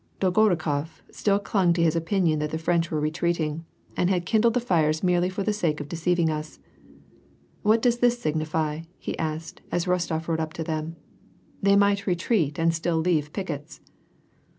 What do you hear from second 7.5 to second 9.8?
What does this signify?" he asked,